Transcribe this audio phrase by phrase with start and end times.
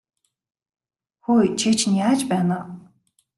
[1.25, 2.67] Хөөе чи чинь яаж байна аа?